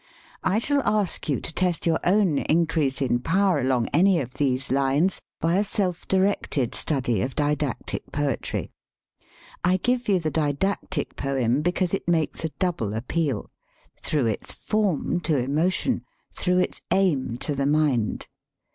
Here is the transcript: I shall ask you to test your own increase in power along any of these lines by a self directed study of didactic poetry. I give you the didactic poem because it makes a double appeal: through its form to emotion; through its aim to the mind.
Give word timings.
I 0.43 0.57
shall 0.57 0.81
ask 0.83 1.29
you 1.29 1.39
to 1.39 1.53
test 1.53 1.85
your 1.85 1.99
own 2.03 2.39
increase 2.39 3.03
in 3.03 3.19
power 3.19 3.59
along 3.59 3.85
any 3.93 4.19
of 4.19 4.33
these 4.33 4.71
lines 4.71 5.21
by 5.39 5.57
a 5.57 5.63
self 5.63 6.07
directed 6.07 6.73
study 6.73 7.21
of 7.21 7.35
didactic 7.35 8.11
poetry. 8.11 8.71
I 9.63 9.77
give 9.77 10.09
you 10.09 10.19
the 10.19 10.31
didactic 10.31 11.15
poem 11.15 11.61
because 11.61 11.93
it 11.93 12.07
makes 12.07 12.43
a 12.43 12.49
double 12.57 12.95
appeal: 12.95 13.51
through 14.01 14.25
its 14.25 14.51
form 14.51 15.19
to 15.19 15.37
emotion; 15.37 16.03
through 16.35 16.57
its 16.57 16.81
aim 16.89 17.37
to 17.41 17.53
the 17.53 17.67
mind. 17.67 18.27